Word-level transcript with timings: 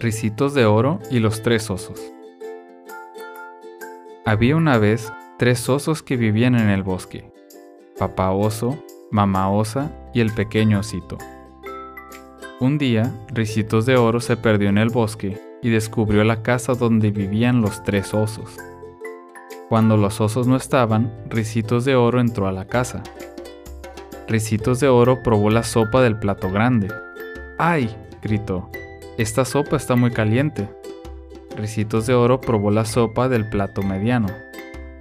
Ricitos 0.00 0.54
de 0.54 0.64
Oro 0.64 1.00
y 1.10 1.18
los 1.18 1.42
Tres 1.42 1.70
Osos. 1.70 2.00
Había 4.24 4.54
una 4.54 4.78
vez 4.78 5.12
tres 5.38 5.68
osos 5.68 6.04
que 6.04 6.16
vivían 6.16 6.54
en 6.54 6.68
el 6.68 6.84
bosque. 6.84 7.32
Papá 7.98 8.30
oso, 8.30 8.78
mamá 9.10 9.50
osa 9.50 9.90
y 10.14 10.20
el 10.20 10.32
pequeño 10.32 10.80
osito. 10.80 11.18
Un 12.60 12.78
día, 12.78 13.12
Ricitos 13.32 13.86
de 13.86 13.96
Oro 13.96 14.20
se 14.20 14.36
perdió 14.36 14.68
en 14.68 14.78
el 14.78 14.90
bosque 14.90 15.40
y 15.62 15.70
descubrió 15.70 16.22
la 16.22 16.42
casa 16.42 16.74
donde 16.74 17.10
vivían 17.10 17.60
los 17.60 17.82
tres 17.82 18.14
osos. 18.14 18.56
Cuando 19.68 19.96
los 19.96 20.20
osos 20.20 20.46
no 20.46 20.54
estaban, 20.54 21.12
Ricitos 21.28 21.84
de 21.84 21.96
Oro 21.96 22.20
entró 22.20 22.46
a 22.46 22.52
la 22.52 22.66
casa. 22.66 23.02
Ricitos 24.28 24.78
de 24.78 24.86
Oro 24.86 25.24
probó 25.24 25.50
la 25.50 25.64
sopa 25.64 26.02
del 26.02 26.20
plato 26.20 26.52
grande. 26.52 26.88
¡Ay! 27.58 27.96
gritó. 28.22 28.70
Esta 29.18 29.44
sopa 29.44 29.74
está 29.74 29.96
muy 29.96 30.12
caliente. 30.12 30.68
Ricitos 31.56 32.06
de 32.06 32.14
Oro 32.14 32.40
probó 32.40 32.70
la 32.70 32.84
sopa 32.84 33.28
del 33.28 33.48
plato 33.48 33.82
mediano. 33.82 34.28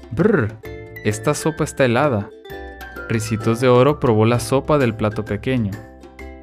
Brr, 0.09 0.58
esta 1.05 1.35
sopa 1.35 1.63
está 1.63 1.85
helada. 1.85 2.27
Ricitos 3.09 3.59
de 3.61 3.67
Oro 3.67 3.99
probó 3.99 4.25
la 4.25 4.39
sopa 4.39 4.80
del 4.80 4.95
plato 4.95 5.23
pequeño. 5.23 5.70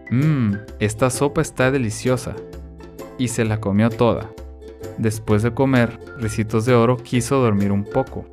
Mmm, 0.09 0.55
esta 0.79 1.11
sopa 1.11 1.43
está 1.43 1.73
deliciosa. 1.73 2.37
Y 3.19 3.27
se 3.27 3.45
la 3.45 3.61
comió 3.61 3.91
toda. 3.91 4.31
Después 4.97 5.43
de 5.43 5.53
comer, 5.53 5.99
Ricitos 6.21 6.67
de 6.67 6.75
Oro 6.75 6.97
quiso 6.97 7.41
dormir 7.41 7.73
un 7.73 7.83
poco. 7.83 8.25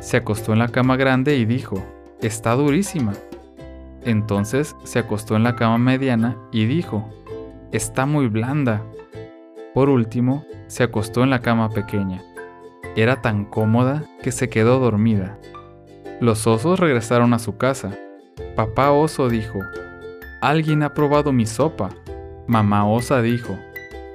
Se 0.00 0.16
acostó 0.16 0.52
en 0.52 0.58
la 0.58 0.70
cama 0.70 0.96
grande 0.96 1.36
y 1.36 1.44
dijo, 1.44 1.80
está 2.20 2.56
durísima. 2.56 3.12
Entonces 4.04 4.74
se 4.82 4.98
acostó 4.98 5.36
en 5.36 5.44
la 5.44 5.54
cama 5.54 5.78
mediana 5.78 6.36
y 6.50 6.66
dijo, 6.66 7.08
está 7.72 8.06
muy 8.06 8.28
blanda. 8.28 8.82
Por 9.74 9.88
último, 9.88 10.44
se 10.66 10.82
acostó 10.82 11.22
en 11.22 11.30
la 11.30 11.40
cama 11.40 11.70
pequeña. 11.70 12.22
Era 12.96 13.20
tan 13.20 13.44
cómoda 13.44 14.04
que 14.22 14.32
se 14.32 14.48
quedó 14.48 14.78
dormida. 14.78 15.38
Los 16.20 16.46
osos 16.46 16.80
regresaron 16.80 17.34
a 17.34 17.38
su 17.38 17.56
casa. 17.58 17.98
Papá 18.54 18.90
oso 18.90 19.28
dijo, 19.28 19.58
Alguien 20.40 20.82
ha 20.82 20.94
probado 20.94 21.32
mi 21.32 21.44
sopa. 21.46 21.90
Mamá 22.46 22.88
osa 22.88 23.20
dijo, 23.20 23.58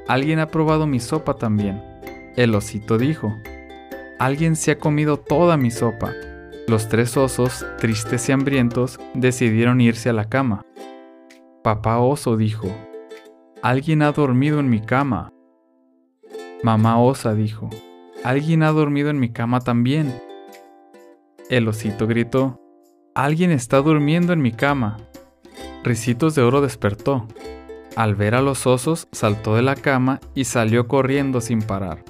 Alguien 0.07 0.39
ha 0.39 0.47
probado 0.47 0.87
mi 0.87 0.99
sopa 0.99 1.35
también. 1.35 1.81
El 2.35 2.55
osito 2.55 2.97
dijo, 2.97 3.35
Alguien 4.17 4.55
se 4.55 4.71
ha 4.71 4.79
comido 4.79 5.17
toda 5.17 5.57
mi 5.57 5.69
sopa. 5.69 6.13
Los 6.67 6.89
tres 6.89 7.17
osos, 7.17 7.65
tristes 7.79 8.29
y 8.29 8.31
hambrientos, 8.31 8.99
decidieron 9.13 9.81
irse 9.81 10.09
a 10.09 10.13
la 10.13 10.29
cama. 10.29 10.65
Papá 11.63 11.99
oso 11.99 12.37
dijo, 12.37 12.67
Alguien 13.63 14.01
ha 14.01 14.11
dormido 14.11 14.59
en 14.59 14.71
mi 14.71 14.81
cama. 14.81 15.31
Mamá 16.63 16.99
osa 16.99 17.35
dijo, 17.35 17.69
Alguien 18.23 18.63
ha 18.63 18.71
dormido 18.71 19.11
en 19.11 19.19
mi 19.19 19.31
cama 19.31 19.59
también. 19.59 20.19
El 21.47 21.67
osito 21.67 22.07
gritó, 22.07 22.59
Alguien 23.13 23.51
está 23.51 23.77
durmiendo 23.81 24.33
en 24.33 24.41
mi 24.41 24.51
cama. 24.51 24.97
Ricitos 25.83 26.33
de 26.33 26.41
Oro 26.41 26.61
despertó. 26.61 27.27
Al 27.95 28.15
ver 28.15 28.33
a 28.33 28.41
los 28.41 28.65
osos, 28.65 29.07
saltó 29.11 29.55
de 29.55 29.61
la 29.61 29.75
cama 29.75 30.21
y 30.33 30.45
salió 30.45 30.87
corriendo 30.87 31.39
sin 31.39 31.61
parar. 31.61 32.03